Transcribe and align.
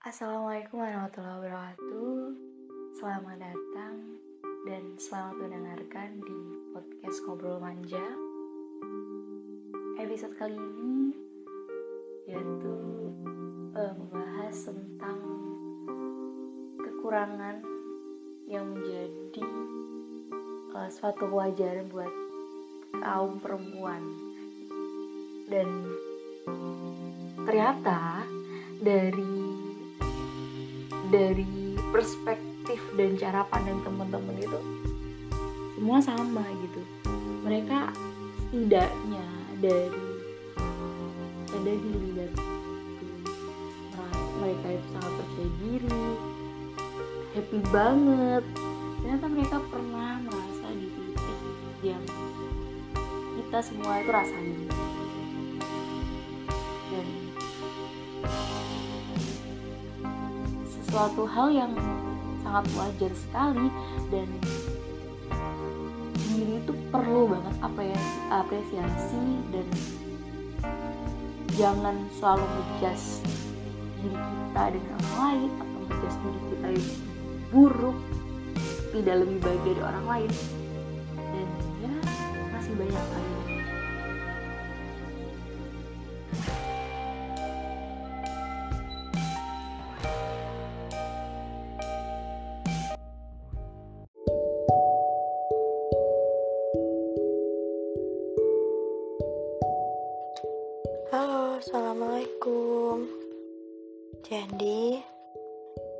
Assalamualaikum 0.00 0.80
warahmatullahi 0.80 1.44
wabarakatuh. 1.44 2.32
Selamat 2.96 3.36
datang 3.36 4.16
dan 4.64 4.96
selamat 4.96 5.36
mendengarkan 5.44 6.16
di 6.24 6.40
podcast 6.72 7.20
Ngobrol 7.28 7.60
Manja. 7.60 8.00
Episode 10.00 10.32
kali 10.40 10.56
ini 10.56 11.12
yaitu 12.24 12.76
uh, 13.76 13.92
membahas 13.92 14.72
tentang 14.72 15.20
kekurangan 16.80 17.60
yang 18.48 18.72
menjadi 18.72 19.48
uh, 20.80 20.88
suatu 20.88 21.28
kewajaran 21.28 21.92
buat 21.92 22.12
kaum 23.04 23.36
perempuan. 23.36 24.00
Dan 25.44 25.68
ternyata 27.44 28.24
dari 28.80 29.39
dari 31.10 31.74
perspektif 31.90 32.80
dan 32.94 33.18
cara 33.18 33.42
pandang 33.50 33.82
teman-teman 33.82 34.38
itu 34.38 34.60
semua 35.74 35.98
sama 35.98 36.44
gitu. 36.64 36.80
Mereka 37.42 37.90
setidaknya 38.50 39.26
dari 39.58 40.06
ada 41.50 41.72
dilihat 41.76 42.32
mereka 44.40 44.66
itu 44.72 44.86
sangat 44.96 45.12
percaya 45.20 45.50
diri 45.60 46.02
happy 47.36 47.58
banget. 47.70 48.44
Ternyata 49.00 49.26
mereka 49.28 49.56
pernah 49.68 50.20
merasa 50.24 50.66
di 50.72 50.88
titik 50.88 51.38
yang 51.84 52.04
kita 53.36 53.58
semua 53.64 54.00
itu 54.00 54.10
rasain 54.12 54.79
sesuatu 60.90 61.22
hal 61.22 61.54
yang 61.54 61.70
sangat 62.42 62.66
wajar 62.74 63.12
sekali 63.14 63.70
dan 64.10 64.26
diri 66.34 66.58
itu 66.58 66.74
perlu 66.90 67.30
banget 67.30 67.54
apa 67.62 67.80
apresiasi 68.34 69.22
dan 69.54 69.66
jangan 71.54 71.94
selalu 72.18 72.42
ngejudge 72.42 73.22
diri 74.02 74.18
kita 74.18 74.62
dengan 74.74 74.98
orang 74.98 75.14
lain 75.14 75.50
atau 75.62 75.78
ngejudge 75.78 76.18
diri 76.26 76.40
kita 76.50 76.68
yang 76.74 76.90
buruk 77.54 77.98
tidak 78.90 79.16
lebih 79.22 79.38
baik 79.46 79.62
dari 79.62 79.80
orang 79.86 80.06
lain 80.10 80.30
Jadi 104.30 104.94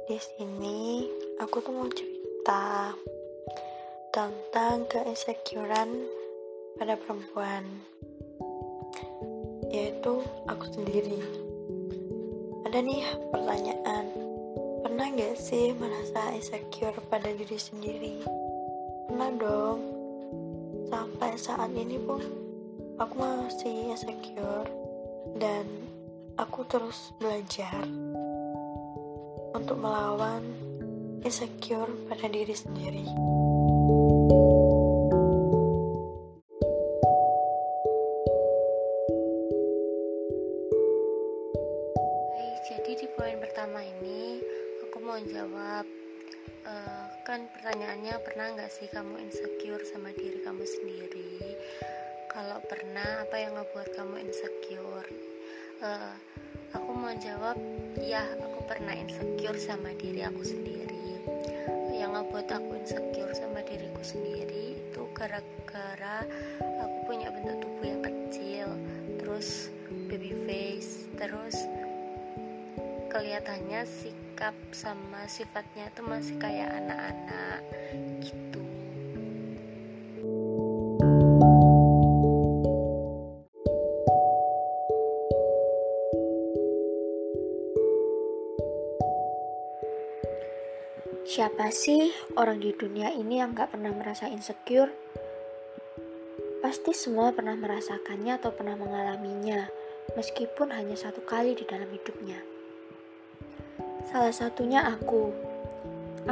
di 0.07 0.19
sini 0.23 1.03
aku 1.43 1.59
tuh 1.67 1.75
mau 1.75 1.91
cerita 1.91 2.95
tentang 4.15 4.87
keinsecurean 4.87 5.91
pada 6.79 6.95
perempuan, 6.95 7.67
yaitu 9.67 10.23
aku 10.47 10.63
sendiri. 10.71 11.19
Ada 12.71 12.79
nih 12.79 13.03
pertanyaan, 13.35 14.07
pernah 14.87 15.11
gak 15.11 15.35
sih 15.35 15.75
merasa 15.75 16.31
insecure 16.31 17.03
pada 17.11 17.35
diri 17.35 17.59
sendiri? 17.59 18.23
Pernah 19.11 19.31
dong. 19.43 19.81
Sampai 20.87 21.35
saat 21.35 21.75
ini 21.75 21.99
pun 21.99 22.23
aku 22.95 23.15
masih 23.19 23.91
insecure 23.91 24.71
dan 25.35 25.67
aku 26.39 26.65
terus 26.65 27.13
belajar 27.21 27.85
untuk 29.55 29.77
melawan 29.79 30.43
insecure 31.27 31.91
pada 32.09 32.27
diri 32.31 32.55
sendiri. 32.55 33.07
Baik, 42.31 42.59
jadi 42.71 42.93
di 42.95 43.07
poin 43.19 43.37
pertama 43.43 43.81
ini 43.85 44.41
aku 44.87 44.97
mau 45.03 45.19
jawab 45.21 45.85
uh, 46.67 47.07
kan 47.27 47.47
pertanyaannya 47.53 48.15
pernah 48.25 48.47
nggak 48.57 48.73
sih 48.73 48.89
kamu 48.91 49.19
insecure 49.23 49.85
sama 49.87 50.11
diri 50.15 50.41
kamu 50.43 50.65
sendiri? 50.65 51.59
Kalau 52.31 52.63
pernah, 52.63 53.27
apa 53.27 53.43
yang 53.43 53.59
ngebuat 53.59 53.91
kamu 53.99 54.23
insecure? 54.23 55.30
Uh, 55.81 56.13
aku 56.77 56.93
mau 56.93 57.09
jawab, 57.17 57.57
ya 58.05 58.21
aku 58.37 58.69
pernah 58.69 58.93
insecure 58.93 59.57
sama 59.57 59.97
diri 59.97 60.21
aku 60.21 60.45
sendiri. 60.45 61.25
Yang 61.97 62.21
ngebuat 62.21 62.49
aku 62.53 62.71
insecure 62.85 63.33
sama 63.33 63.65
diriku 63.65 64.05
sendiri 64.05 64.77
itu 64.77 65.01
gara-gara 65.17 66.29
aku 66.85 66.97
punya 67.09 67.33
bentuk 67.33 67.65
tubuh 67.65 67.87
yang 67.89 68.05
kecil, 68.05 68.69
terus 69.25 69.73
baby 70.13 70.37
face, 70.45 71.09
terus 71.17 71.57
kelihatannya 73.09 73.81
sikap 73.89 74.53
sama 74.77 75.25
sifatnya 75.33 75.89
itu 75.89 76.05
masih 76.05 76.37
kayak 76.37 76.77
anak-anak 76.77 77.61
gitu. 78.21 78.70
Siapa 91.61 91.77
sih 91.77 92.09
orang 92.41 92.57
di 92.57 92.73
dunia 92.73 93.13
ini 93.13 93.37
yang 93.37 93.53
gak 93.53 93.77
pernah 93.77 93.93
merasa 93.93 94.25
insecure? 94.33 94.89
Pasti 96.65 96.97
semua 96.97 97.37
pernah 97.37 97.53
merasakannya 97.53 98.41
atau 98.41 98.49
pernah 98.49 98.81
mengalaminya, 98.81 99.69
meskipun 100.17 100.73
hanya 100.73 100.97
satu 100.97 101.21
kali 101.21 101.53
di 101.53 101.69
dalam 101.69 101.85
hidupnya. 101.93 102.41
Salah 104.09 104.33
satunya 104.33 104.89
aku. 104.89 105.37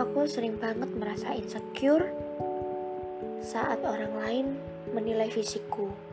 Aku 0.00 0.24
sering 0.24 0.56
banget 0.56 0.88
merasa 0.96 1.36
insecure 1.36 2.08
saat 3.44 3.84
orang 3.84 4.16
lain 4.24 4.46
menilai 4.96 5.28
fisikku. 5.28 6.07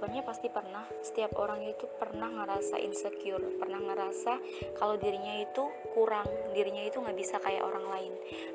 Jawabannya 0.00 0.24
pasti 0.24 0.48
pernah. 0.48 0.88
Setiap 1.04 1.36
orang 1.36 1.60
itu 1.60 1.84
pernah 2.00 2.32
ngerasa 2.32 2.80
insecure 2.80 3.60
pernah 3.60 3.76
ngerasa 3.84 4.32
kalau 4.80 4.96
dirinya 4.96 5.44
itu 5.44 5.68
kurang 5.92 6.24
dirinya 6.56 6.88
itu 6.88 7.04
nggak 7.04 7.12
bisa 7.20 7.36
kayak 7.36 7.60
orang 7.60 7.84
lain. 7.84 8.12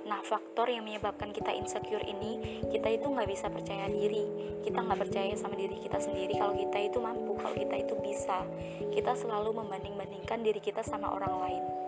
Nah 0.10 0.26
faktor 0.26 0.74
yang 0.74 0.82
menyebabkan 0.82 1.30
kita 1.30 1.54
insecure 1.54 2.02
ini 2.02 2.66
kita 2.74 2.90
itu 2.90 3.06
nggak 3.06 3.30
bisa 3.30 3.54
percaya 3.54 3.86
diri. 3.86 4.26
Kita 4.66 4.82
nggak 4.82 4.98
percaya 5.06 5.38
sama 5.38 5.54
diri 5.54 5.78
kita 5.86 6.02
sendiri 6.02 6.34
kalau 6.34 6.58
kita 6.58 6.78
itu 6.82 6.98
mampu 6.98 7.38
kalau 7.38 7.54
kita 7.54 7.78
itu 7.78 7.94
bisa. 8.02 8.42
Kita 8.90 9.14
selalu 9.14 9.54
membanding-bandingkan 9.62 10.42
diri 10.42 10.58
kita 10.58 10.82
sama 10.82 11.14
orang 11.14 11.46
lain 11.46 11.85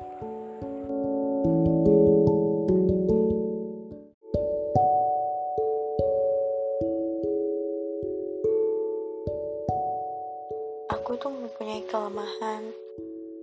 mempunyai 11.67 11.91
kelemahan 11.91 12.63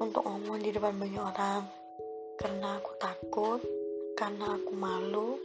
untuk 0.01 0.25
ngomong 0.25 0.57
di 0.65 0.73
depan 0.73 0.97
banyak 0.97 1.21
orang. 1.21 1.69
Karena 2.41 2.81
aku 2.81 2.97
takut, 2.97 3.61
karena 4.17 4.57
aku 4.57 4.73
malu, 4.73 5.37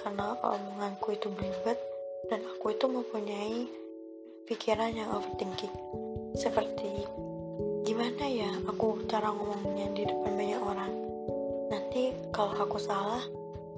karena 0.00 0.32
omonganku 0.40 1.12
itu 1.12 1.28
belibet 1.28 1.76
dan 2.32 2.40
aku 2.56 2.72
itu 2.72 2.88
mempunyai 2.88 3.68
pikiran 4.48 4.96
yang 4.96 5.12
overthinking. 5.12 5.76
Seperti 6.32 7.04
gimana 7.84 8.24
ya 8.24 8.48
aku 8.64 9.04
cara 9.12 9.28
ngomongnya 9.28 9.92
di 9.92 10.08
depan 10.08 10.32
banyak 10.32 10.62
orang? 10.64 10.92
Nanti 11.68 12.16
kalau 12.32 12.56
aku 12.56 12.80
salah 12.80 13.20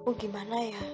aku 0.07 0.15
gimana 0.15 0.63
ya? 0.63 0.85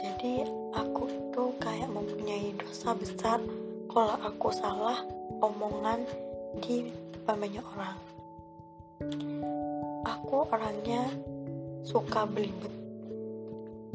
Jadi 0.00 0.40
aku 0.72 1.04
tuh 1.36 1.52
kayak 1.60 1.92
mempunyai 1.92 2.56
dosa 2.56 2.96
besar. 2.96 3.44
Kalau 3.92 4.16
aku 4.24 4.48
salah 4.56 5.04
omongan 5.44 6.27
di 6.56 6.88
depan 7.12 7.36
banyak 7.36 7.66
orang. 7.76 7.98
Aku 10.08 10.48
orangnya 10.48 11.04
suka 11.84 12.24
belibet. 12.24 12.72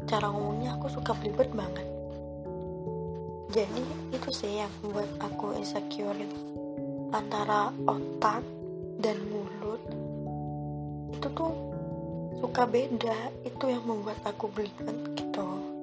Cara 0.06 0.30
ngomongnya 0.30 0.78
aku 0.78 0.86
suka 0.86 1.10
belibet 1.18 1.50
banget. 1.50 1.86
Jadi 3.50 3.82
itu 4.14 4.30
sih 4.30 4.62
yang 4.62 4.70
membuat 4.82 5.10
aku 5.18 5.58
insecure 5.58 6.14
antara 7.10 7.70
otak 7.86 8.42
dan 8.98 9.18
mulut 9.30 9.82
itu 11.14 11.26
tuh 11.34 11.54
suka 12.38 12.66
beda. 12.70 13.34
Itu 13.42 13.66
yang 13.66 13.82
membuat 13.82 14.22
aku 14.22 14.46
belibet 14.54 14.94
gitu 15.18 15.73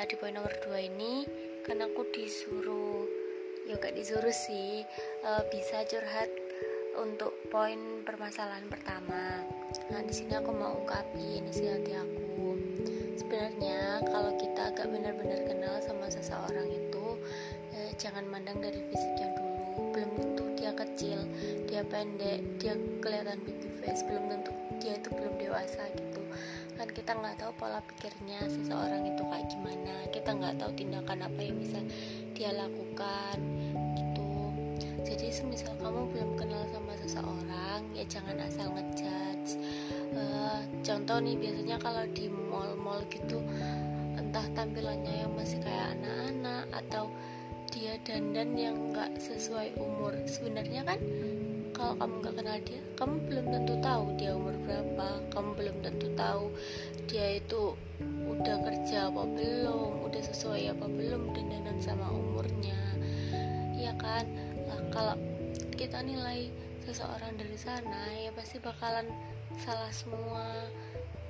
Nah, 0.00 0.08
di 0.08 0.16
poin 0.16 0.32
nomor 0.32 0.56
dua 0.64 0.80
ini 0.80 1.28
kan 1.60 1.76
aku 1.84 2.08
disuruh, 2.08 3.04
ya 3.68 3.76
gak 3.76 3.92
disuruh 3.92 4.32
sih, 4.32 4.80
uh, 5.28 5.44
bisa 5.52 5.84
curhat 5.84 6.32
untuk 6.96 7.36
poin 7.52 8.00
permasalahan 8.08 8.64
pertama. 8.72 9.44
Nah, 9.92 10.00
di 10.00 10.08
sini 10.16 10.40
aku 10.40 10.56
mau 10.56 10.80
ungkapin 10.80 11.44
isi 11.52 11.68
hati 11.68 11.92
aku. 11.92 12.56
Sebenarnya 13.20 14.00
kalau 14.08 14.32
kita 14.40 14.72
agak 14.72 14.88
benar-benar 14.88 15.44
kenal 15.44 15.76
sama 15.84 16.08
seseorang 16.08 16.72
itu, 16.72 17.20
eh, 17.76 17.92
jangan 18.00 18.24
mandang 18.24 18.56
dari 18.56 18.80
fisiknya 18.80 19.36
dulu. 19.36 19.92
Belum 19.92 20.10
tentu 20.16 20.49
dia 20.70 20.86
kecil, 20.86 21.20
dia 21.66 21.82
pendek, 21.82 22.46
dia 22.62 22.78
kelihatan 23.02 23.42
baby 23.42 23.66
face, 23.82 24.06
belum 24.06 24.30
tentu 24.30 24.54
dia 24.78 24.94
itu 25.02 25.10
belum 25.10 25.34
dewasa 25.34 25.82
gitu. 25.98 26.22
Kan 26.78 26.86
kita 26.94 27.10
nggak 27.18 27.42
tahu 27.42 27.50
pola 27.58 27.82
pikirnya 27.90 28.38
seseorang 28.46 29.02
itu 29.02 29.18
kayak 29.26 29.50
gimana. 29.50 29.94
Kita 30.14 30.30
nggak 30.30 30.62
tahu 30.62 30.70
tindakan 30.78 31.26
apa 31.26 31.40
yang 31.42 31.58
bisa 31.58 31.82
dia 32.38 32.54
lakukan 32.54 33.38
gitu. 33.98 34.30
Jadi 35.02 35.26
semisal 35.34 35.74
kamu 35.82 36.06
belum 36.14 36.30
kenal 36.38 36.62
sama 36.70 36.94
seseorang 37.02 37.82
ya 37.90 38.06
jangan 38.06 38.38
asal 38.46 38.70
ngejudge. 38.70 39.58
Uh, 40.14 40.62
contoh 40.86 41.18
nih 41.18 41.34
biasanya 41.34 41.82
kalau 41.82 42.06
di 42.14 42.30
mall-mall 42.30 43.02
gitu 43.10 43.42
entah 44.14 44.46
tampilannya 44.54 45.26
yang 45.26 45.34
masih 45.34 45.58
kayak 45.66 45.98
anak-anak 45.98 46.70
atau 46.70 47.10
dia 47.80 47.96
dandan 48.04 48.52
yang 48.60 48.92
nggak 48.92 49.16
sesuai 49.16 49.72
umur. 49.80 50.12
Sebenarnya 50.28 50.84
kan 50.84 51.00
kalau 51.72 51.96
kamu 51.96 52.14
nggak 52.20 52.34
kenal 52.36 52.58
dia 52.60 52.80
kamu 53.00 53.14
belum 53.24 53.46
tentu 53.48 53.74
tahu 53.80 54.04
dia 54.20 54.30
umur 54.36 54.52
berapa. 54.68 55.08
Kamu 55.32 55.50
belum 55.56 55.76
tentu 55.80 56.12
tahu 56.12 56.52
dia 57.08 57.40
itu 57.40 57.72
udah 58.28 58.56
kerja 58.60 59.08
apa 59.08 59.24
belum 59.24 60.04
udah 60.04 60.22
sesuai 60.28 60.76
apa 60.76 60.86
belum 60.92 61.32
dandanan 61.32 61.80
sama 61.80 62.12
umurnya. 62.12 62.76
Ya 63.72 63.96
kan? 63.96 64.28
Nah, 64.68 64.80
kalau 64.92 65.16
kita 65.72 66.04
nilai 66.04 66.52
seseorang 66.84 67.32
dari 67.40 67.56
sana 67.56 68.12
ya 68.20 68.28
pasti 68.36 68.60
bakalan 68.60 69.08
salah 69.56 69.88
semua 69.88 70.68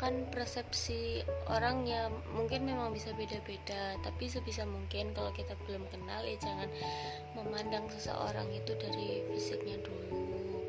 kan 0.00 0.24
persepsi 0.32 1.20
orang 1.52 1.84
ya 1.84 2.08
mungkin 2.32 2.64
memang 2.64 2.88
bisa 2.88 3.12
beda-beda 3.12 4.00
tapi 4.00 4.32
sebisa 4.32 4.64
mungkin 4.64 5.12
kalau 5.12 5.28
kita 5.36 5.52
belum 5.68 5.84
kenal 5.92 6.24
ya 6.24 6.40
jangan 6.40 6.72
memandang 7.36 7.84
seseorang 7.92 8.48
itu 8.48 8.72
dari 8.80 9.20
fisiknya 9.28 9.76
dulu. 9.84 10.64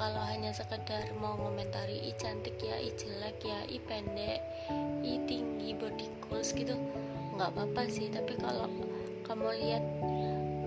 Kalau 0.00 0.24
hanya 0.24 0.56
sekedar 0.56 1.12
mau 1.20 1.36
komentari 1.36 2.00
i 2.08 2.16
cantik 2.16 2.56
ya 2.64 2.80
i 2.80 2.88
jelek 2.96 3.36
ya 3.44 3.60
i 3.68 3.76
pendek 3.84 4.40
i 5.04 5.20
tinggi 5.28 5.76
body 5.76 6.08
goals 6.24 6.56
gitu 6.56 6.80
nggak 7.36 7.52
apa-apa 7.52 7.92
sih. 7.92 8.08
Tapi 8.08 8.40
kalau 8.40 8.72
kamu 9.28 9.52
lihat 9.60 9.84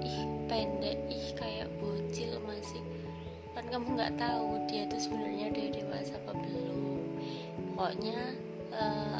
ih 0.05 0.21
pendek 0.45 1.01
ih 1.09 1.33
kayak 1.33 1.73
bocil 1.81 2.37
masih 2.45 2.85
kan 3.57 3.65
kamu 3.65 3.97
nggak 3.97 4.13
tahu 4.21 4.61
dia 4.69 4.85
tuh 4.85 5.01
sebenarnya 5.01 5.49
udah 5.49 5.67
dewasa 5.73 6.13
apa 6.21 6.33
belum 6.37 6.92
pokoknya 7.73 8.37
uh, 8.69 9.19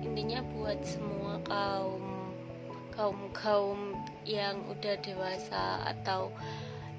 intinya 0.00 0.40
buat 0.56 0.80
semua 0.80 1.36
kaum 1.44 2.04
kaum 2.92 3.20
kaum 3.32 3.80
yang 4.24 4.60
udah 4.68 4.96
dewasa 5.00 5.80
atau 5.84 6.32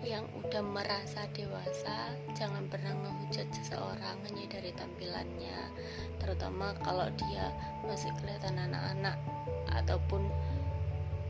yang 0.03 0.27
udah 0.35 0.59
merasa 0.59 1.23
dewasa 1.31 2.11
jangan 2.35 2.67
pernah 2.67 2.91
ngehujat 2.91 3.47
seseorang 3.55 4.19
hanya 4.27 4.45
dari 4.51 4.75
tampilannya 4.75 5.59
terutama 6.19 6.75
kalau 6.83 7.07
dia 7.15 7.49
masih 7.87 8.11
kelihatan 8.19 8.59
anak-anak 8.59 9.15
ataupun 9.71 10.27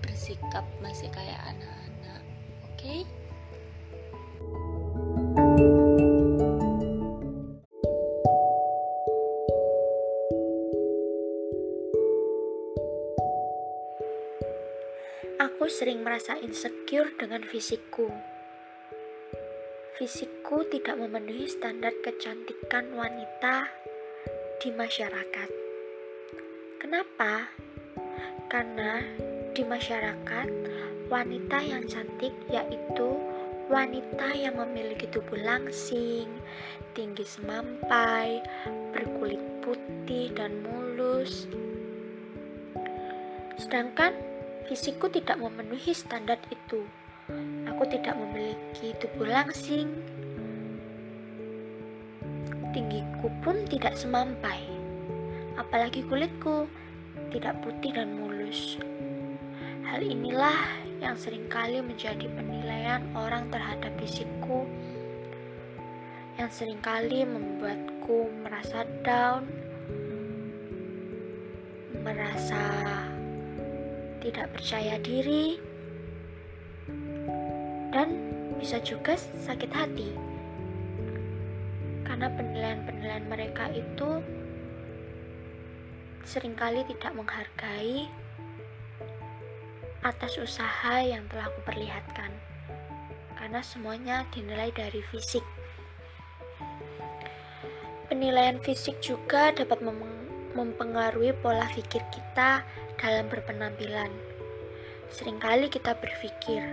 bersikap 0.02 0.66
masih 0.82 1.08
kayak 1.14 1.38
anak-anak 1.54 2.22
oke 2.66 2.76
okay? 2.76 3.02
Merasa 16.24 16.40
insecure 16.40 17.12
dengan 17.20 17.44
fisikku 17.44 18.08
fisikku 20.00 20.64
tidak 20.72 20.96
memenuhi 20.96 21.52
standar 21.52 21.92
kecantikan 22.00 22.96
wanita 22.96 23.68
di 24.64 24.72
masyarakat. 24.72 25.50
Kenapa? 26.80 27.52
Karena 28.48 29.04
di 29.52 29.68
masyarakat, 29.68 30.48
wanita 31.12 31.60
yang 31.60 31.84
cantik 31.92 32.32
yaitu 32.48 33.20
wanita 33.68 34.32
yang 34.32 34.56
memiliki 34.64 35.12
tubuh 35.12 35.44
langsing, 35.44 36.32
tinggi 36.96 37.28
semampai, 37.28 38.40
berkulit 38.96 39.44
putih 39.60 40.32
dan 40.32 40.64
mulus. 40.64 41.52
Sedangkan 43.60 44.33
fisikku 44.68 45.12
tidak 45.12 45.40
memenuhi 45.40 45.92
standar 45.92 46.40
itu. 46.48 46.84
Aku 47.72 47.84
tidak 47.88 48.16
memiliki 48.20 48.92
tubuh 49.00 49.28
langsing. 49.28 49.90
Tinggiku 52.74 53.30
pun 53.46 53.64
tidak 53.70 53.96
semampai. 53.96 54.66
Apalagi 55.56 56.04
kulitku 56.10 56.68
tidak 57.30 57.62
putih 57.62 57.94
dan 57.94 58.18
mulus. 58.18 58.82
Hal 59.86 60.02
inilah 60.02 60.58
yang 61.04 61.14
sering 61.20 61.46
kali 61.52 61.84
menjadi 61.84 62.26
penilaian 62.32 63.04
orang 63.14 63.52
terhadap 63.54 63.94
fisikku 64.00 64.66
yang 66.34 66.50
sering 66.50 66.82
kali 66.82 67.22
membuatku 67.30 68.26
merasa 68.42 68.90
down, 69.06 69.46
merasa 72.02 72.58
tidak 74.24 74.56
percaya 74.56 74.96
diri, 75.04 75.60
dan 77.92 78.10
bisa 78.58 78.80
juga 78.80 79.20
sakit 79.20 79.72
hati. 79.76 80.10
Karena 82.08 82.32
penilaian-penilaian 82.32 83.28
mereka 83.28 83.68
itu 83.76 84.24
sering 86.24 86.56
kali 86.56 86.88
tidak 86.88 87.12
menghargai 87.20 88.08
atas 90.04 90.40
usaha 90.40 91.04
yang 91.04 91.28
telah 91.28 91.52
aku 91.52 91.60
perlihatkan. 91.68 92.32
Karena 93.36 93.60
semuanya 93.60 94.24
dinilai 94.32 94.72
dari 94.72 95.04
fisik. 95.12 95.44
Penilaian 98.08 98.60
fisik 98.64 99.04
juga 99.04 99.52
dapat 99.52 99.84
mempengaruhi 100.56 101.36
pola 101.44 101.68
pikir 101.76 102.00
kita 102.08 102.64
dalam 103.00 103.26
berpenampilan 103.30 104.10
sering 105.14 105.38
kali 105.38 105.70
kita 105.70 105.94
berpikir 105.94 106.66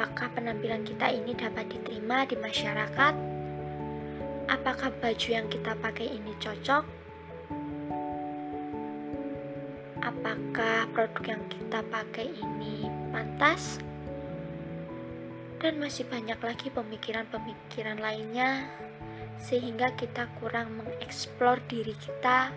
apakah 0.00 0.32
penampilan 0.32 0.80
kita 0.80 1.12
ini 1.12 1.36
dapat 1.36 1.68
diterima 1.68 2.24
di 2.24 2.32
masyarakat? 2.40 3.14
Apakah 4.48 4.88
baju 4.96 5.28
yang 5.28 5.44
kita 5.52 5.76
pakai 5.76 6.08
ini 6.08 6.32
cocok? 6.40 6.84
Apakah 10.00 10.88
produk 10.96 11.36
yang 11.36 11.44
kita 11.52 11.84
pakai 11.92 12.32
ini 12.32 12.88
pantas? 13.12 13.76
Dan 15.60 15.76
masih 15.76 16.08
banyak 16.08 16.40
lagi 16.40 16.72
pemikiran-pemikiran 16.72 18.00
lainnya 18.00 18.72
sehingga 19.36 19.92
kita 20.00 20.32
kurang 20.40 20.80
mengeksplor 20.80 21.60
diri 21.68 21.92
kita 22.00 22.52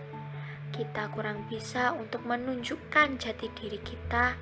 kita 0.73 1.07
kurang 1.13 1.45
bisa 1.47 1.93
untuk 1.93 2.25
menunjukkan 2.25 3.21
jati 3.21 3.47
diri 3.53 3.79
kita 3.79 4.35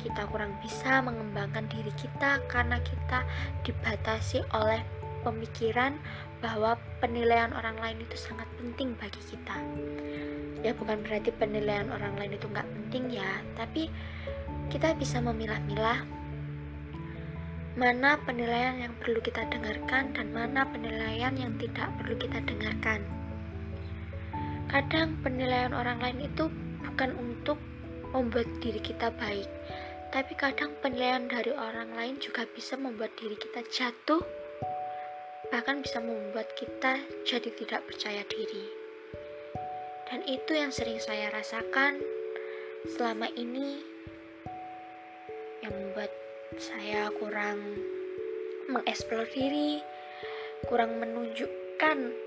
kita 0.00 0.22
kurang 0.30 0.54
bisa 0.62 1.02
mengembangkan 1.02 1.66
diri 1.66 1.90
kita 1.98 2.38
karena 2.46 2.78
kita 2.78 3.26
dibatasi 3.66 4.38
oleh 4.54 4.78
pemikiran, 5.26 5.98
bahwa 6.38 6.78
penilaian 7.02 7.50
orang 7.50 7.74
lain 7.82 7.98
itu 8.06 8.14
sangat 8.14 8.46
penting 8.54 8.94
bagi 8.94 9.18
kita. 9.26 9.58
Ya 10.62 10.70
bukan 10.78 11.02
berarti 11.02 11.34
penilaian 11.34 11.90
orang 11.90 12.14
lain 12.14 12.38
itu 12.38 12.46
nggak 12.46 12.70
penting 12.70 13.18
ya, 13.18 13.42
tapi 13.58 13.90
kita 14.70 14.94
bisa 14.94 15.18
memilah-milah 15.18 16.06
mana 17.76 18.16
penilaian 18.24 18.88
yang 18.88 18.94
perlu 19.02 19.20
kita 19.20 19.44
dengarkan 19.52 20.14
dan 20.16 20.32
mana 20.32 20.64
penilaian 20.64 21.34
yang 21.36 21.52
tidak 21.60 21.90
perlu 22.00 22.14
kita 22.16 22.40
dengarkan. 22.46 23.15
Kadang 24.66 25.14
penilaian 25.22 25.70
orang 25.70 26.02
lain 26.02 26.26
itu 26.26 26.50
bukan 26.82 27.14
untuk 27.14 27.58
membuat 28.10 28.50
diri 28.58 28.82
kita 28.82 29.14
baik, 29.14 29.46
tapi 30.10 30.32
kadang 30.34 30.74
penilaian 30.82 31.26
dari 31.30 31.54
orang 31.54 31.94
lain 31.94 32.18
juga 32.18 32.42
bisa 32.50 32.74
membuat 32.74 33.14
diri 33.14 33.38
kita 33.38 33.62
jatuh, 33.68 34.22
bahkan 35.54 35.84
bisa 35.84 36.02
membuat 36.02 36.50
kita 36.58 36.98
jadi 37.22 37.50
tidak 37.54 37.86
percaya 37.86 38.26
diri. 38.26 38.66
Dan 40.06 40.22
itu 40.26 40.54
yang 40.54 40.70
sering 40.74 40.98
saya 40.98 41.30
rasakan 41.30 41.98
selama 42.86 43.26
ini 43.34 43.82
yang 45.62 45.74
membuat 45.74 46.10
saya 46.58 47.10
kurang 47.18 47.58
mengeksplor 48.70 49.26
diri, 49.30 49.82
kurang 50.66 50.98
menunjukkan 50.98 52.25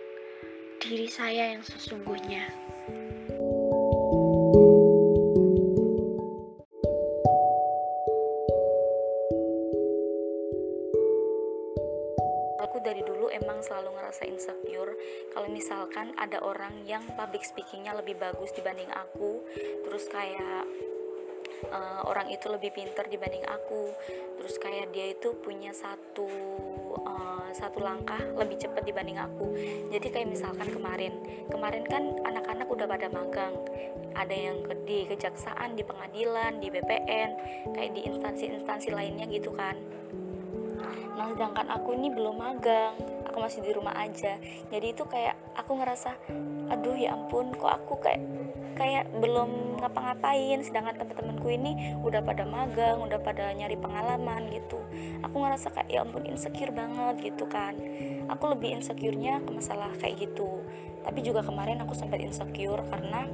diri 0.79 1.11
saya 1.11 1.51
yang 1.51 1.59
sesungguhnya. 1.59 2.47
Aku 12.63 12.79
dari 12.79 13.03
dulu 13.03 13.27
emang 13.27 13.59
selalu 13.59 13.91
ngerasa 13.99 14.23
insecure 14.23 14.95
kalau 15.35 15.51
misalkan 15.51 16.15
ada 16.15 16.39
orang 16.39 16.87
yang 16.87 17.03
public 17.19 17.43
speakingnya 17.43 17.91
lebih 17.99 18.15
bagus 18.15 18.55
dibanding 18.55 18.87
aku, 18.95 19.43
terus 19.83 20.07
kayak 20.07 20.63
uh, 21.67 22.01
orang 22.07 22.31
itu 22.31 22.47
lebih 22.47 22.71
pinter 22.71 23.03
dibanding 23.11 23.43
aku 23.45 23.91
terus 24.39 24.55
kayak 24.55 24.91
dia 24.95 25.11
itu 25.11 25.35
punya 25.43 25.75
satu 25.75 26.29
uh, 27.03 27.38
satu 27.53 27.81
langkah 27.83 28.19
lebih 28.37 28.57
cepat 28.59 28.83
dibanding 28.85 29.19
aku. 29.19 29.53
Jadi 29.93 30.07
kayak 30.09 30.27
misalkan 30.29 30.69
kemarin 30.69 31.13
kemarin 31.49 31.83
kan 31.85 32.03
anak-anak 32.25 32.67
udah 32.69 32.85
pada 32.87 33.07
magang. 33.11 33.53
Ada 34.17 34.35
yang 34.35 34.57
ke, 34.65 34.73
di 34.83 34.99
kejaksaan 35.07 35.77
di 35.77 35.83
pengadilan 35.85 36.59
di 36.59 36.67
BPN 36.73 37.29
kayak 37.73 37.91
di 37.93 38.01
instansi-instansi 38.09 38.89
lainnya 38.91 39.25
gitu 39.29 39.53
kan. 39.53 39.77
Nah 41.15 41.27
sedangkan 41.35 41.67
aku 41.69 41.93
ini 41.93 42.09
belum 42.09 42.35
magang 42.39 43.18
aku 43.29 43.37
masih 43.39 43.61
di 43.61 43.71
rumah 43.71 43.95
aja. 43.95 44.35
Jadi 44.73 44.87
itu 44.91 45.05
kayak 45.05 45.37
aku 45.55 45.77
ngerasa 45.77 46.17
aduh 46.69 46.93
ya 46.97 47.17
ampun 47.17 47.53
kok 47.53 47.69
aku 47.69 47.97
kayak 48.01 48.21
kayak 48.75 49.05
belum 49.19 49.79
ngapa-ngapain. 49.83 50.59
Sedangkan 50.63 50.95
teman-temanku 50.97 51.47
ini 51.51 51.95
udah 52.01 52.23
pada 52.23 52.47
magang 52.47 52.99
udah 53.03 53.19
pada 53.21 53.51
nyari 53.53 53.75
pengalaman 53.75 54.47
gitu. 54.49 54.79
Aku 55.23 55.43
ngerasa 55.43 55.75
kayak 55.75 55.89
ya 55.91 56.01
ampun 56.01 56.23
insecure 56.25 56.71
banget 56.71 57.33
gitu 57.33 57.45
kan. 57.45 57.75
Aku 58.31 58.49
lebih 58.49 58.79
insecure-nya 58.79 59.43
ke 59.43 59.51
masalah 59.51 59.91
kayak 59.99 60.29
gitu. 60.29 60.63
Tapi 61.03 61.19
juga 61.21 61.43
kemarin 61.43 61.79
aku 61.83 61.93
sempat 61.95 62.19
insecure 62.23 62.83
karena 62.87 63.27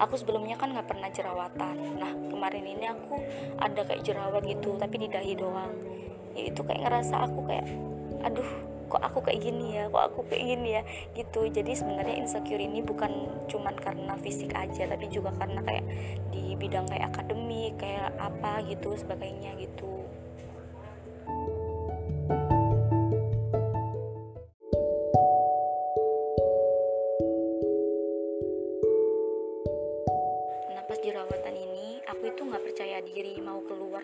aku 0.00 0.16
sebelumnya 0.16 0.56
kan 0.56 0.72
nggak 0.72 0.88
pernah 0.88 1.08
jerawatan. 1.12 1.76
Nah 2.00 2.12
kemarin 2.32 2.64
ini 2.64 2.86
aku 2.88 3.20
ada 3.60 3.84
kayak 3.84 4.02
jerawat 4.06 4.42
gitu 4.48 4.80
tapi 4.80 4.96
di 4.96 5.08
dahi 5.12 5.36
doang. 5.36 5.72
Ya 6.32 6.48
itu 6.48 6.64
kayak 6.64 6.88
ngerasa 6.88 7.28
aku 7.28 7.40
kayak 7.44 7.66
aduh 8.22 8.71
kok 8.92 9.00
aku 9.00 9.24
kayak 9.24 9.40
gini 9.40 9.80
ya 9.80 9.88
kok 9.88 10.04
aku 10.12 10.20
kayak 10.28 10.44
gini 10.52 10.68
ya 10.76 10.82
gitu. 11.16 11.48
Jadi 11.48 11.72
sebenarnya 11.72 12.20
insecure 12.20 12.60
ini 12.60 12.84
bukan 12.84 13.10
cuman 13.48 13.74
karena 13.80 14.12
fisik 14.20 14.52
aja 14.52 14.84
tapi 14.84 15.08
juga 15.08 15.32
karena 15.40 15.64
kayak 15.64 15.84
di 16.28 16.52
bidang 16.60 16.84
kayak 16.84 17.08
akademik 17.16 17.80
kayak 17.80 18.12
apa 18.20 18.60
gitu 18.68 18.92
sebagainya 18.92 19.56
gitu 19.56 20.01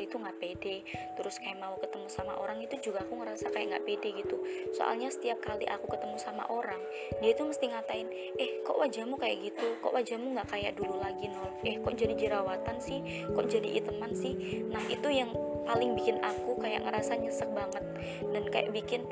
itu 0.08 0.16
nggak 0.16 0.38
pede. 0.40 0.76
Terus 1.18 1.36
kayak 1.42 1.58
mau 1.60 1.76
ketemu 1.76 2.08
sama 2.08 2.32
orang 2.40 2.58
itu 2.64 2.80
juga 2.80 3.04
aku 3.04 3.20
ngerasa 3.20 3.52
kayak 3.52 3.66
nggak 3.76 3.84
pede 3.84 4.08
gitu. 4.24 4.36
Soalnya 4.72 5.12
setiap 5.12 5.44
kali 5.44 5.68
aku 5.68 5.84
ketemu 5.92 6.16
sama 6.16 6.48
orang 6.48 6.80
dia 7.20 7.36
tuh 7.36 7.52
mesti 7.52 7.68
ngatain 7.68 8.08
eh 8.40 8.64
kok 8.64 8.78
wajahmu 8.80 9.20
kayak 9.20 9.52
gitu? 9.52 9.66
Kok 9.84 9.92
wajahmu 9.92 10.32
nggak 10.38 10.48
kayak 10.48 10.72
dulu 10.80 10.96
lagi 10.96 11.28
nol? 11.28 11.50
Eh 11.66 11.76
kok 11.82 11.92
jadi 11.92 12.14
jerawatan 12.16 12.76
sih? 12.80 13.28
Kok 13.28 13.46
jadi 13.46 13.68
iteman 13.84 14.16
sih? 14.16 14.64
Nah 14.72 14.82
itu 14.88 15.08
yang 15.12 15.30
paling 15.68 15.92
bikin 15.92 16.16
aku 16.24 16.56
kayak 16.56 16.88
ngerasa 16.88 17.20
nyesek 17.20 17.52
banget 17.52 17.84
dan 18.32 18.42
kayak 18.48 18.72
bikin 18.72 19.04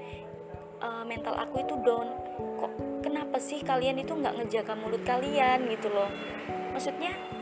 uh, 0.81 1.05
mental 1.05 1.37
aku 1.37 1.61
itu 1.61 1.77
down. 1.85 2.09
Kok 2.57 3.05
kenapa 3.05 3.37
sih 3.37 3.61
kalian 3.61 4.01
itu 4.01 4.17
nggak 4.17 4.41
ngejaga 4.41 4.73
mulut 4.81 5.05
kalian 5.05 5.69
gitu 5.69 5.93
loh? 5.93 6.09
Maksudnya 6.73 7.36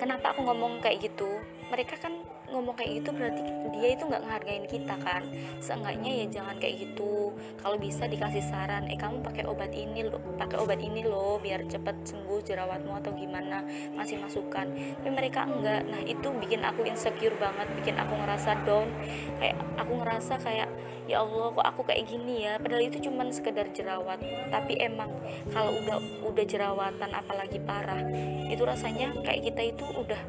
kenapa 0.00 0.32
aku 0.32 0.40
ngomong 0.48 0.80
kayak 0.80 1.04
gitu? 1.04 1.28
Mereka 1.68 2.00
kan 2.00 2.16
ngomong 2.50 2.74
kayak 2.74 2.98
gitu 2.98 3.14
berarti 3.14 3.46
dia 3.70 3.94
itu 3.94 4.02
nggak 4.08 4.22
ngehargain 4.26 4.66
kita 4.66 4.96
kan? 4.98 5.22
Seenggaknya 5.62 6.24
ya 6.24 6.40
jangan 6.40 6.56
kayak 6.56 6.88
gitu. 6.88 7.36
Kalau 7.60 7.76
bisa 7.76 8.08
dikasih 8.08 8.42
saran 8.42 8.88
eh 8.90 8.98
kamu 8.98 9.20
pakai 9.22 9.44
obat 9.46 9.70
ini 9.70 10.02
lo 10.08 10.18
pakai 10.40 10.58
obat 10.58 10.80
ini 10.82 11.06
loh 11.06 11.38
biar 11.38 11.68
cepet 11.68 12.08
sembuh 12.08 12.40
jerawatmu 12.42 12.96
atau 13.04 13.12
gimana? 13.14 13.62
Masih 13.94 14.18
masukan. 14.18 14.72
Tapi 14.72 15.10
mereka 15.12 15.46
enggak. 15.46 15.84
Nah 15.86 16.00
itu 16.02 16.32
bikin 16.40 16.64
aku 16.64 16.88
insecure 16.88 17.36
banget 17.38 17.68
bikin 17.76 18.00
aku 18.00 18.16
ngerasa 18.16 18.66
down. 18.66 18.88
Kayak 19.38 19.56
aku 19.78 19.92
ngerasa 20.00 20.34
kayak 20.40 20.68
ya 21.08 21.22
Allah 21.22 21.52
kok 21.54 21.66
aku 21.66 21.80
kayak 21.86 22.08
gini 22.08 22.44
ya? 22.44 22.58
Padahal 22.60 22.84
itu 22.88 22.98
cuman 23.08 23.32
sekedar 23.32 23.68
jerawat. 23.72 24.20
Tapi 24.50 24.80
emang 24.82 25.10
kalau 25.54 25.72
udah 25.80 25.98
udah 26.26 26.44
jerawatan 26.44 27.10
apalagi 27.14 27.62
parah 27.62 28.02
itu 28.50 28.62
rasanya 28.66 29.14
kayak 29.22 29.52
kita 29.52 29.62
itu 29.76 29.84
udah 29.86 30.20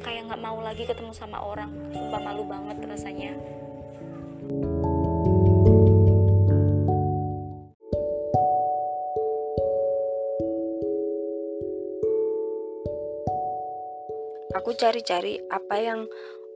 kayak 0.00 0.32
nggak 0.32 0.42
mau 0.42 0.58
lagi 0.64 0.88
ketemu 0.88 1.12
sama 1.12 1.38
orang. 1.44 1.70
Sumpah 1.92 2.20
malu 2.20 2.44
banget 2.48 2.76
rasanya. 2.86 3.36
Aku 14.60 14.74
cari-cari 14.76 15.40
apa 15.48 15.76
yang 15.78 16.04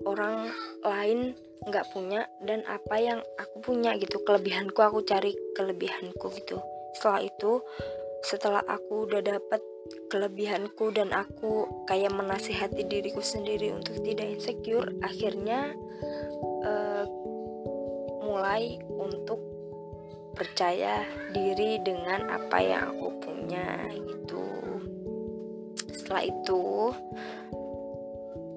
orang 0.05 0.51
lain 0.83 1.39
nggak 1.65 1.87
punya 1.95 2.27
dan 2.43 2.67
apa 2.67 2.97
yang 3.01 3.21
aku 3.39 3.57
punya 3.63 3.97
gitu 3.97 4.21
kelebihanku 4.27 4.77
aku 4.83 5.07
cari 5.07 5.33
kelebihanku 5.57 6.27
gitu. 6.37 6.59
Setelah 6.97 7.23
itu 7.25 7.63
setelah 8.25 8.63
aku 8.65 9.09
udah 9.09 9.21
dapet 9.21 9.61
kelebihanku 10.09 10.93
dan 10.97 11.13
aku 11.13 11.85
kayak 11.85 12.13
menasihati 12.13 12.89
diriku 12.89 13.21
sendiri 13.21 13.77
untuk 13.77 14.01
tidak 14.01 14.33
insecure 14.33 14.89
akhirnya 15.05 15.77
uh, 16.65 17.05
mulai 18.25 18.81
untuk 18.89 19.41
percaya 20.35 21.07
diri 21.31 21.79
dengan 21.85 22.27
apa 22.33 22.59
yang 22.59 22.91
aku 22.91 23.09
punya 23.23 23.87
gitu. 23.93 24.43
Setelah 25.95 26.25
itu 26.27 26.63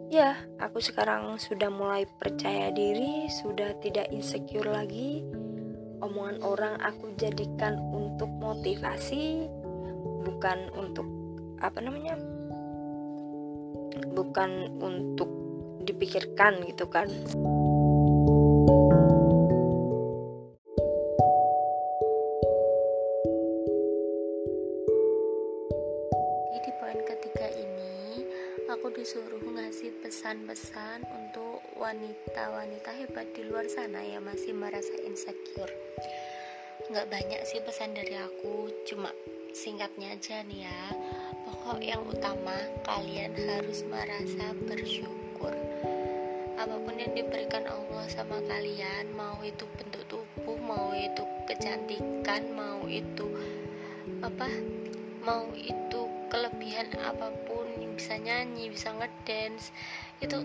ya 0.08 0.40
aku 0.60 0.80
sekarang 0.80 1.36
sudah 1.36 1.68
mulai 1.68 2.08
percaya 2.08 2.72
diri 2.72 3.28
sudah 3.32 3.76
tidak 3.84 4.08
insecure 4.12 4.68
lagi. 4.68 5.24
Omongan 5.98 6.38
orang 6.46 6.76
aku 6.80 7.18
jadikan 7.18 7.82
untuk 7.90 8.30
motivasi 8.38 9.50
bukan 10.24 10.70
untuk 10.78 11.08
apa 11.58 11.82
namanya? 11.82 12.16
Bukan 14.14 14.78
untuk 14.78 15.30
dipikirkan 15.88 16.68
gitu 16.68 16.86
kan 16.92 17.08
hebat 33.18 33.34
di 33.34 33.50
luar 33.50 33.66
sana 33.66 34.06
yang 34.06 34.30
masih 34.30 34.54
merasa 34.54 34.94
insecure. 35.02 35.74
Nggak 36.86 37.10
banyak 37.10 37.42
sih 37.50 37.58
pesan 37.66 37.98
dari 37.98 38.14
aku 38.14 38.70
cuma 38.86 39.10
singkatnya 39.58 40.14
aja 40.14 40.46
nih 40.46 40.70
ya. 40.70 40.82
Pokok 41.42 41.82
yang 41.82 42.06
utama 42.06 42.54
kalian 42.86 43.34
harus 43.34 43.82
merasa 43.90 44.54
bersyukur. 44.70 45.50
Apa 46.62 46.78
pun 46.78 46.94
yang 46.94 47.10
diberikan 47.18 47.66
Allah 47.66 48.06
sama 48.06 48.38
kalian 48.46 49.10
mau 49.18 49.42
itu 49.42 49.66
bentuk 49.66 50.06
tubuh 50.06 50.62
mau 50.62 50.94
itu 50.94 51.26
kecantikan 51.50 52.54
mau 52.54 52.86
itu 52.86 53.34
apa 54.22 54.46
mau 55.26 55.50
itu 55.58 56.06
kelebihan 56.30 56.94
apa 57.02 57.34
pun 57.50 57.66
bisa 57.98 58.14
nyanyi 58.22 58.70
bisa 58.70 58.94
ngedance 58.94 59.74
itu 60.22 60.38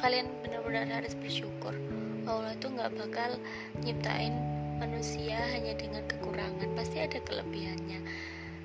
kalian 0.00 0.28
benar-benar 0.44 0.88
harus 0.88 1.16
bersyukur 1.16 1.74
Allah 2.26 2.58
itu 2.58 2.66
nggak 2.66 2.90
bakal 2.98 3.30
nyiptain 3.86 4.34
manusia 4.82 5.38
hanya 5.54 5.78
dengan 5.78 6.02
kekurangan. 6.10 6.68
Pasti 6.74 6.98
ada 6.98 7.22
kelebihannya. 7.22 8.02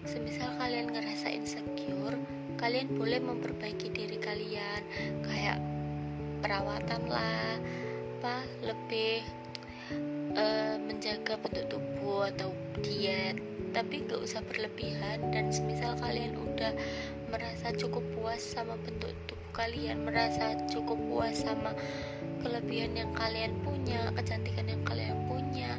Semisal 0.04 0.50
kalian 0.58 0.90
ngerasa 0.90 1.30
insecure 1.30 2.18
kalian 2.58 2.98
boleh 2.98 3.22
memperbaiki 3.22 3.94
diri 3.94 4.18
kalian. 4.18 4.82
Kayak 5.22 5.62
perawatan 6.42 7.02
lah 7.06 7.62
apa 8.22 8.46
lebih 8.66 9.26
uh, 10.38 10.78
menjaga 10.82 11.38
bentuk 11.38 11.70
tubuh 11.70 12.34
atau 12.34 12.50
diet. 12.82 13.38
Tapi 13.72 14.04
gak 14.10 14.26
usah 14.26 14.42
berlebihan. 14.50 15.22
Dan 15.30 15.54
semisal 15.54 15.96
kalian 16.02 16.34
udah 16.34 16.74
merasa 17.30 17.72
cukup 17.78 18.04
puas 18.18 18.42
sama 18.42 18.74
bentuk 18.84 19.14
tubuh 19.30 19.41
kalian 19.52 20.08
merasa 20.08 20.56
cukup 20.72 20.98
puas 21.08 21.44
sama 21.44 21.76
kelebihan 22.42 22.98
yang 22.98 23.12
kalian 23.14 23.54
punya 23.62 24.10
kecantikan 24.18 24.68
yang 24.68 24.84
kalian 24.88 25.18
punya 25.28 25.78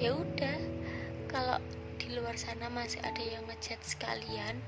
ya 0.00 0.16
udah. 0.16 0.58
Kalau 1.28 1.58
di 1.98 2.14
luar 2.14 2.38
sana 2.38 2.70
masih 2.70 3.02
ada 3.02 3.22
yang 3.22 3.42
ngechat 3.50 3.80
sekalian 3.82 4.58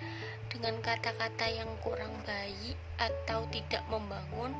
dengan 0.51 0.79
kata-kata 0.83 1.47
yang 1.51 1.69
kurang 1.83 2.13
baik 2.27 2.79
atau 2.99 3.47
tidak 3.53 3.85
membangun 3.93 4.55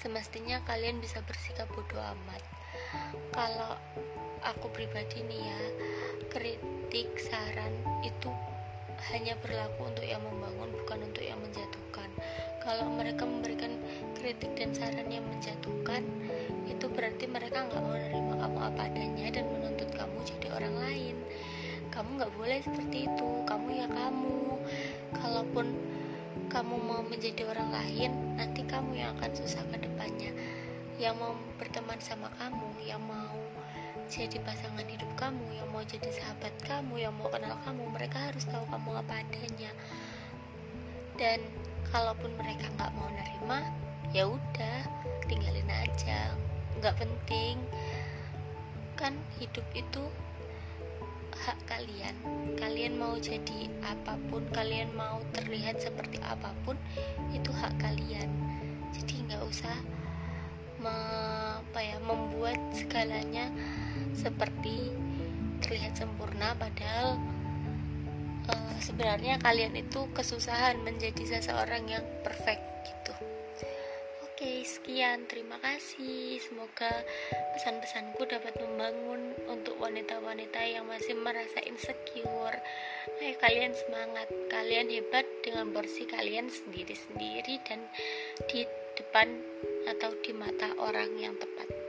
semestinya 0.00 0.62
kalian 0.64 1.00
bisa 1.02 1.20
bersikap 1.24 1.68
bodoh 1.72 2.00
amat. 2.00 2.42
Kalau 3.32 3.74
aku 4.44 4.70
pribadi 4.70 5.24
nih 5.26 5.42
ya 5.42 5.60
kritik 6.30 7.08
saran 7.18 7.72
itu 8.04 8.30
hanya 9.12 9.36
berlaku 9.44 9.92
untuk 9.92 10.06
yang 10.06 10.22
membangun 10.24 10.72
bukan 10.84 11.04
untuk 11.04 11.24
yang 11.24 11.36
menjatuhkan 11.42 12.08
kalau 12.66 12.90
mereka 12.90 13.22
memberikan 13.22 13.78
kritik 14.18 14.58
dan 14.58 14.74
saran 14.74 15.06
yang 15.06 15.22
menjatuhkan 15.30 16.02
itu 16.66 16.90
berarti 16.90 17.30
mereka 17.30 17.62
nggak 17.62 17.78
mau 17.78 17.94
menerima 17.94 18.34
kamu 18.42 18.58
apa 18.58 18.80
adanya 18.90 19.26
dan 19.30 19.46
menuntut 19.54 19.86
kamu 19.94 20.18
jadi 20.26 20.46
orang 20.50 20.74
lain. 20.82 21.16
Kamu 21.94 22.08
nggak 22.18 22.32
boleh 22.34 22.58
seperti 22.58 23.06
itu. 23.06 23.28
Kamu 23.46 23.68
ya 23.70 23.86
kamu. 23.86 24.58
Kalaupun 25.14 25.66
kamu 26.50 26.74
mau 26.82 27.06
menjadi 27.06 27.46
orang 27.46 27.70
lain 27.70 28.10
nanti 28.34 28.66
kamu 28.66 28.98
yang 28.98 29.14
akan 29.14 29.30
susah 29.30 29.62
ke 29.70 29.86
depannya. 29.86 30.34
Yang 30.98 31.14
mau 31.22 31.32
berteman 31.62 32.02
sama 32.02 32.34
kamu 32.34 32.82
yang 32.82 33.00
mau 33.06 33.38
jadi 34.10 34.42
pasangan 34.42 34.86
hidup 34.86 35.10
kamu 35.14 35.42
yang 35.54 35.70
mau 35.70 35.82
jadi 35.86 36.10
sahabat 36.14 36.54
kamu 36.66 36.98
yang 36.98 37.14
mau 37.14 37.30
kenal 37.30 37.58
kamu 37.62 37.94
mereka 37.94 38.26
harus 38.26 38.42
tahu 38.42 38.66
kamu 38.66 38.90
apa 38.98 39.22
adanya. 39.22 39.70
Dan 41.16 41.40
kalaupun 41.90 42.34
mereka 42.38 42.66
nggak 42.78 42.92
mau 42.96 43.08
nerima 43.12 43.60
ya 44.14 44.30
udah 44.30 44.78
tinggalin 45.26 45.68
aja. 45.70 46.32
Nggak 46.78 46.96
penting. 47.02 47.58
Kan 48.96 49.12
hidup 49.36 49.66
itu 49.76 50.02
hak 51.36 51.58
kalian. 51.68 52.16
Kalian 52.56 52.96
mau 52.96 53.14
jadi 53.20 53.68
apa 53.84 54.16
pun 54.32 54.42
kalian 54.56 54.88
mau 54.96 55.20
terlihat 55.36 55.78
seperti 55.82 56.16
apa 56.24 56.54
pun 56.64 56.78
itu 57.34 57.52
hak 57.52 57.76
kalian. 57.76 58.30
Jadi 58.94 59.28
nggak 59.28 59.42
usah 59.44 59.76
me, 60.80 60.96
apa 61.60 61.80
ya 61.80 61.98
membuat 62.00 62.56
segalanya 62.72 63.52
seperti 64.16 64.92
terlihat 65.60 65.96
sempurna 65.96 66.56
padahal 66.56 67.20
uh, 68.50 68.76
sebenarnya 68.82 69.38
kalian 69.42 69.74
itu 69.76 70.06
kesusahan 70.14 70.78
menjadi 70.82 71.38
seseorang 71.38 71.84
yang 71.90 72.04
perfect 72.22 72.62
gitu 72.86 73.14
Oke, 74.36 74.68
sekian. 74.68 75.24
Terima 75.32 75.56
kasih. 75.64 76.36
Semoga 76.44 76.92
pesan-pesanku 77.56 78.20
dapat 78.28 78.52
membangun 78.60 79.32
untuk 79.48 79.80
wanita-wanita 79.80 80.60
yang 80.60 80.84
masih 80.84 81.16
merasa 81.16 81.56
insecure. 81.64 82.60
Ayo 83.16 83.32
kalian 83.40 83.72
semangat. 83.72 84.28
Kalian 84.52 84.92
hebat 84.92 85.24
dengan 85.40 85.72
porsi 85.72 86.04
kalian 86.04 86.52
sendiri-sendiri 86.52 87.64
dan 87.64 87.80
di 88.52 88.68
depan 89.00 89.40
atau 89.88 90.12
di 90.20 90.36
mata 90.36 90.68
orang 90.84 91.16
yang 91.16 91.32
tepat. 91.40 91.85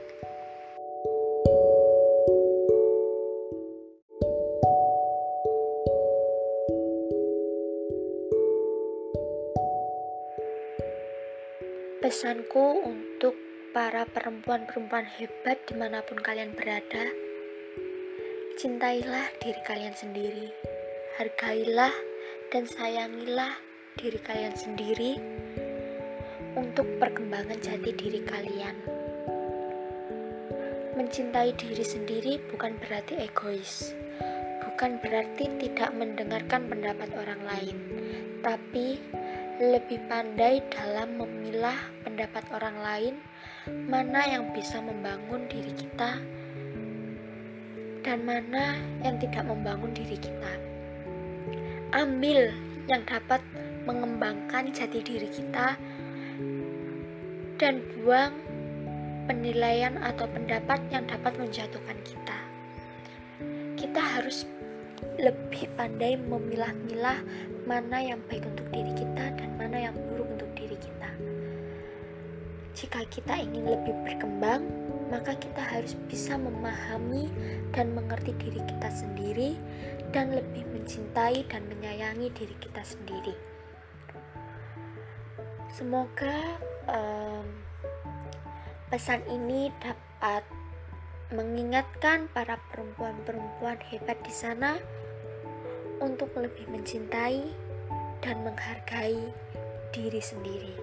Pesanku 12.08 12.88
untuk 12.88 13.36
para 13.76 14.08
perempuan-perempuan 14.08 15.04
hebat 15.20 15.60
di 15.68 15.76
mana 15.76 16.00
pun 16.00 16.16
kalian 16.16 16.56
berada, 16.56 17.04
cintailah 18.56 19.28
diri 19.44 19.60
kalian 19.68 19.92
sendiri, 19.92 20.48
hargailah 21.20 21.92
dan 22.48 22.64
sayangilah 22.64 23.52
diri 24.00 24.16
kalian 24.24 24.56
sendiri 24.56 25.20
untuk 26.56 26.88
perkembangan 26.96 27.60
jati 27.60 27.92
diri 27.92 28.24
kalian. 28.24 28.76
Mencintai 30.96 31.52
diri 31.60 31.84
sendiri 31.84 32.40
bukan 32.48 32.72
berarti 32.80 33.20
egois, 33.20 33.92
bukan 34.64 34.96
berarti 35.04 35.44
tidak 35.60 35.92
mendengarkan 35.92 36.72
pendapat 36.72 37.12
orang 37.20 37.44
lain, 37.44 37.76
tapi 38.40 38.96
lebih 39.58 39.98
pandai 40.06 40.62
dalam 40.70 41.18
memilah 41.18 41.74
pendapat 42.06 42.46
orang 42.54 42.78
lain, 42.78 43.14
mana 43.90 44.22
yang 44.22 44.54
bisa 44.54 44.78
membangun 44.78 45.50
diri 45.50 45.74
kita, 45.74 46.22
dan 48.06 48.22
mana 48.22 48.78
yang 49.02 49.18
tidak 49.18 49.42
membangun 49.42 49.90
diri 49.90 50.14
kita. 50.14 50.52
Ambil 51.90 52.54
yang 52.86 53.02
dapat 53.02 53.42
mengembangkan 53.82 54.70
jati 54.70 55.02
diri 55.02 55.26
kita, 55.26 55.74
dan 57.58 57.82
buang 57.98 58.38
penilaian 59.26 59.98
atau 59.98 60.30
pendapat 60.30 60.78
yang 60.94 61.02
dapat 61.10 61.34
menjatuhkan 61.34 61.98
kita. 62.06 62.38
Kita 63.74 64.22
harus 64.22 64.46
lebih 65.18 65.66
pandai 65.74 66.14
memilah-milah 66.14 67.18
mana 67.66 67.98
yang 67.98 68.22
baik 68.30 68.46
untuk 68.46 68.64
diri 68.70 68.94
kita 68.94 69.34
dan 69.34 69.50
mana 69.58 69.90
yang 69.90 69.94
buruk 70.08 70.30
untuk 70.30 70.48
diri 70.54 70.78
kita. 70.78 71.10
Jika 72.78 73.02
kita 73.10 73.34
ingin 73.42 73.66
lebih 73.66 73.92
berkembang, 74.06 74.62
maka 75.10 75.34
kita 75.34 75.58
harus 75.58 75.98
bisa 76.06 76.38
memahami 76.38 77.26
dan 77.74 77.90
mengerti 77.90 78.30
diri 78.38 78.62
kita 78.62 78.88
sendiri 78.94 79.58
dan 80.14 80.30
lebih 80.30 80.62
mencintai 80.70 81.42
dan 81.50 81.66
menyayangi 81.66 82.30
diri 82.38 82.54
kita 82.62 82.80
sendiri. 82.86 83.34
Semoga 85.74 86.38
um, 86.86 87.44
pesan 88.88 89.26
ini 89.26 89.74
dapat 89.82 90.46
mengingatkan 91.34 92.30
para 92.32 92.56
perempuan-perempuan 92.72 93.76
hebat 93.92 94.16
di 94.24 94.32
sana 94.32 94.80
untuk 95.98 96.30
lebih 96.38 96.66
mencintai 96.70 97.42
dan 98.22 98.36
menghargai 98.42 99.18
diri 99.90 100.22
sendiri. 100.22 100.74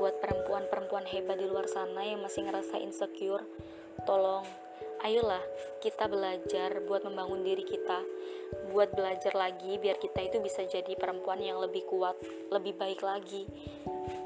Buat 0.00 0.16
perempuan-perempuan 0.24 1.04
hebat 1.12 1.36
di 1.38 1.46
luar 1.46 1.68
sana 1.68 2.02
yang 2.02 2.24
masih 2.24 2.48
ngerasa 2.48 2.80
insecure, 2.80 3.44
tolong 4.08 4.42
ayolah 5.04 5.44
kita 5.80 6.04
belajar 6.12 6.84
buat 6.84 7.02
membangun 7.08 7.40
diri 7.40 7.64
kita 7.64 8.04
buat 8.70 8.92
belajar 8.92 9.32
lagi 9.34 9.80
biar 9.80 9.96
kita 9.96 10.20
itu 10.20 10.36
bisa 10.44 10.62
jadi 10.68 10.92
perempuan 10.94 11.40
yang 11.40 11.58
lebih 11.58 11.88
kuat 11.88 12.14
lebih 12.52 12.76
baik 12.76 13.00
lagi. 13.00 13.48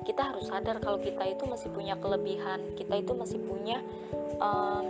Kita 0.04 0.34
harus 0.34 0.50
sadar 0.50 0.82
kalau 0.82 1.00
kita 1.00 1.24
itu 1.24 1.46
masih 1.46 1.70
punya 1.72 1.96
kelebihan 1.96 2.74
kita 2.76 3.00
itu 3.00 3.12
masih 3.14 3.38
punya 3.40 3.80
um, 4.42 4.84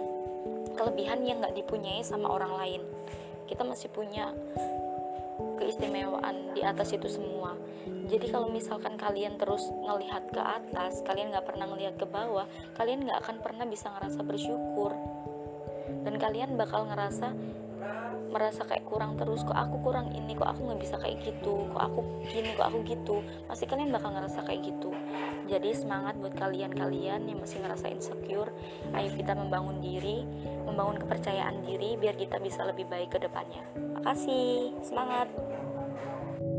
kelebihan 0.75 1.23
yang 1.23 1.39
nggak 1.45 1.55
dipunyai 1.55 2.03
sama 2.03 2.33
orang 2.33 2.53
lain. 2.57 2.83
Kita 3.45 3.63
masih 3.63 3.93
punya 3.93 4.33
keistimewaan 5.61 6.57
di 6.57 6.63
atas 6.65 6.95
itu 6.95 7.07
semua. 7.07 7.55
Jadi 8.09 8.33
kalau 8.33 8.49
misalkan 8.49 8.97
kalian 8.97 9.37
terus 9.37 9.69
ngelihat 9.69 10.31
ke 10.33 10.41
atas 10.41 11.05
kalian 11.05 11.35
nggak 11.35 11.47
pernah 11.47 11.69
ngelihat 11.69 12.01
ke 12.01 12.07
bawah 12.09 12.49
kalian 12.81 13.05
nggak 13.05 13.19
akan 13.21 13.37
pernah 13.45 13.67
bisa 13.69 13.93
ngerasa 13.93 14.21
bersyukur 14.25 14.93
dan 16.05 16.15
kalian 16.21 16.61
bakal 16.61 16.87
ngerasa 16.87 17.33
merasa 18.35 18.67
kayak 18.67 18.83
kurang 18.91 19.15
terus 19.15 19.47
kok 19.47 19.55
aku 19.55 19.79
kurang 19.79 20.11
ini 20.11 20.35
kok 20.35 20.51
aku 20.51 20.67
nggak 20.67 20.83
bisa 20.83 20.99
kayak 20.99 21.23
gitu 21.23 21.71
kok 21.71 21.83
aku 21.87 22.03
gini 22.27 22.51
kok 22.59 22.67
aku 22.67 22.83
gitu. 22.83 23.23
Pasti 23.47 23.65
kalian 23.71 23.95
bakal 23.95 24.11
ngerasa 24.11 24.43
kayak 24.43 24.75
gitu. 24.75 24.91
Jadi 25.47 25.71
semangat 25.71 26.19
buat 26.19 26.35
kalian-kalian 26.35 27.31
yang 27.31 27.39
masih 27.39 27.63
ngerasa 27.63 27.87
insecure. 27.95 28.51
Ayo 28.91 29.15
kita 29.15 29.39
membangun 29.39 29.79
diri 29.79 30.27
membangun 30.67 30.99
kepercayaan 30.99 31.63
diri 31.63 31.95
biar 31.95 32.19
kita 32.19 32.43
bisa 32.43 32.67
lebih 32.67 32.91
baik 32.91 33.15
ke 33.15 33.19
depannya. 33.23 33.63
Makasih 34.03 34.75
semangat! 34.83 35.31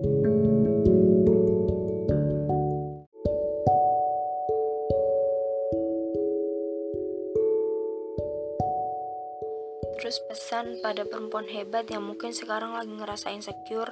Terus 0.05 0.34
pesan 10.55 10.79
pada 10.79 11.03
perempuan 11.03 11.51
hebat 11.51 11.83
yang 11.91 12.07
mungkin 12.07 12.31
sekarang 12.31 12.79
lagi 12.79 12.87
ngerasa 12.87 13.27
insecure 13.35 13.91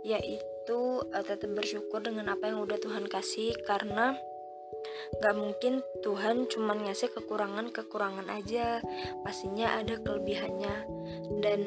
yaitu 0.00 1.04
uh, 1.04 1.20
tetap 1.20 1.52
bersyukur 1.52 2.00
dengan 2.00 2.32
apa 2.32 2.48
yang 2.48 2.64
udah 2.64 2.80
Tuhan 2.80 3.04
kasih 3.04 3.52
karena 3.68 4.16
gak 5.20 5.36
mungkin 5.36 5.84
Tuhan 6.00 6.48
cuma 6.48 6.72
ngasih 6.72 7.12
kekurangan-kekurangan 7.12 8.32
aja. 8.32 8.80
Pastinya 9.20 9.76
ada 9.76 10.00
kelebihannya. 10.00 10.88
Dan 11.44 11.60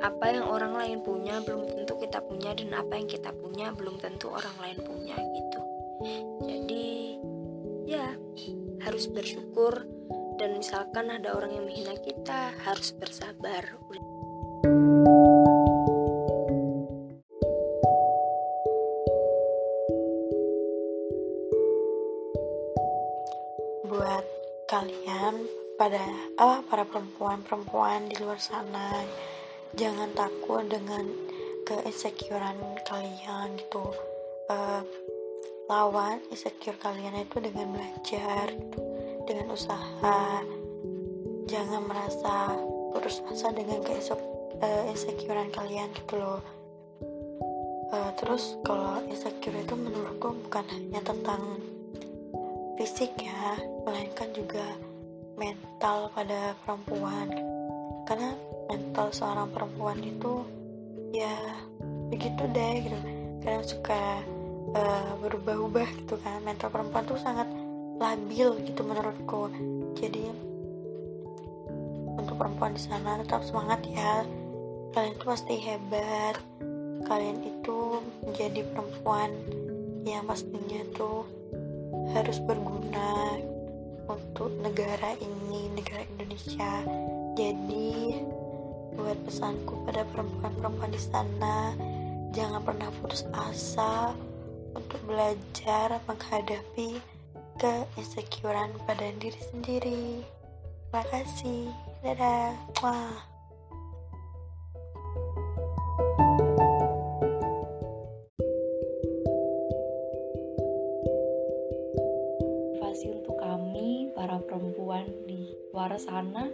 apa 0.00 0.26
yang 0.32 0.48
orang 0.48 0.72
lain 0.72 1.04
punya 1.04 1.44
belum 1.44 1.68
tentu 1.68 2.00
kita 2.00 2.24
punya 2.24 2.56
dan 2.56 2.72
apa 2.72 2.96
yang 2.96 3.12
kita 3.12 3.28
punya 3.36 3.76
belum 3.76 4.00
tentu 4.00 4.32
orang 4.32 4.56
lain 4.56 4.78
punya 4.88 5.20
gitu. 5.20 5.60
Jadi 6.48 6.88
ya 7.84 8.16
harus 8.88 9.04
bersyukur 9.12 9.84
dan 10.38 10.54
misalkan 10.54 11.10
ada 11.10 11.34
orang 11.34 11.50
yang 11.50 11.66
menghina 11.66 11.98
kita 11.98 12.54
harus 12.62 12.94
bersabar. 12.94 13.66
Buat 23.82 24.24
kalian 24.70 25.34
pada 25.74 26.02
ah 26.38 26.62
para 26.70 26.86
perempuan-perempuan 26.86 28.06
di 28.06 28.16
luar 28.22 28.38
sana 28.38 29.02
jangan 29.74 30.14
takut 30.14 30.62
dengan 30.70 31.02
keinsecurean 31.66 32.78
kalian 32.86 33.58
gitu. 33.58 33.84
Uh, 34.48 34.80
lawan 35.68 36.24
insecure 36.32 36.78
kalian 36.80 37.26
itu 37.26 37.36
dengan 37.44 37.76
belajar 37.76 38.48
gitu 38.48 38.87
dengan 39.28 39.52
usaha. 39.52 40.40
Jangan 41.44 41.84
merasa 41.84 42.56
putus 42.96 43.20
asa 43.28 43.52
dengan 43.52 43.84
keinsecurean 43.84 45.52
kalian 45.52 45.92
gitu 45.92 46.16
loh. 46.16 46.40
Uh, 47.88 48.12
terus 48.20 48.56
kalau 48.64 49.00
insecure 49.08 49.56
itu 49.56 49.72
menurutku 49.76 50.32
bukan 50.48 50.64
hanya 50.72 51.00
tentang 51.04 51.40
fisik 52.76 53.16
ya 53.16 53.56
melainkan 53.84 54.28
juga 54.32 54.64
mental 55.36 56.08
pada 56.16 56.56
perempuan. 56.64 57.28
Karena 58.08 58.32
mental 58.68 59.12
seorang 59.12 59.48
perempuan 59.52 60.00
itu 60.00 60.44
ya 61.12 61.32
begitu 62.08 62.44
deh 62.52 62.74
gitu. 62.84 62.98
Kadang 63.44 63.64
suka 63.64 64.20
uh, 64.76 65.12
berubah-ubah 65.24 65.88
gitu 66.04 66.16
kan. 66.20 66.44
Mental 66.44 66.68
perempuan 66.68 67.08
tuh 67.08 67.20
sangat 67.20 67.48
labil 67.98 68.62
gitu 68.64 68.80
menurutku. 68.86 69.50
Jadi 69.98 70.30
untuk 72.18 72.34
perempuan 72.38 72.74
di 72.74 72.82
sana 72.82 73.18
tetap 73.22 73.42
semangat 73.42 73.82
ya. 73.90 74.22
Kalian 74.94 75.14
itu 75.14 75.24
pasti 75.26 75.54
hebat. 75.58 76.38
Kalian 77.06 77.38
itu 77.46 78.02
menjadi 78.26 78.66
perempuan 78.74 79.30
yang 80.02 80.24
pastinya 80.24 80.80
tuh 80.96 81.26
harus 82.16 82.40
berguna 82.42 83.38
untuk 84.08 84.50
negara 84.64 85.14
ini 85.20 85.68
negara 85.74 86.02
Indonesia. 86.16 86.82
Jadi 87.36 88.18
buat 88.98 89.18
pesanku 89.22 89.86
pada 89.86 90.02
perempuan-perempuan 90.10 90.90
di 90.90 90.98
sana 90.98 91.70
jangan 92.34 92.60
pernah 92.66 92.90
putus 92.98 93.22
asa 93.30 94.10
untuk 94.74 94.98
belajar 95.06 96.02
menghadapi 96.08 97.17
keinsecurean 97.58 98.70
pada 98.86 99.10
diri 99.18 99.42
sendiri. 99.52 100.22
Terima 100.88 101.02
kasih. 101.10 101.68
Dadah. 102.00 102.54
Wah. 102.80 103.38
Di 115.98 116.06
sana 116.06 116.46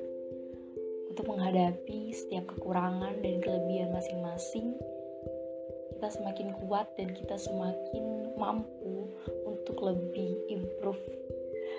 untuk 1.12 1.28
menghadapi 1.28 2.16
setiap 2.16 2.48
kekurangan 2.56 3.20
dan 3.20 3.44
kelebihan 3.44 3.92
masing-masing 3.92 4.72
kita 5.92 6.08
semakin 6.08 6.56
kuat 6.64 6.88
dan 6.96 7.12
kita 7.12 7.36
semakin 7.36 8.32
mampu 8.40 9.12
untuk 9.64 9.80
lebih 9.80 10.36
improve 10.52 11.00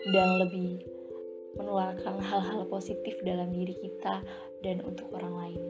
dan 0.09 0.41
lebih 0.41 0.81
menularkan 1.53 2.17
hal-hal 2.17 2.65
positif 2.65 3.13
dalam 3.21 3.53
diri 3.53 3.77
kita 3.77 4.25
dan 4.65 4.81
untuk 4.81 5.05
orang 5.13 5.37
lain. 5.37 5.61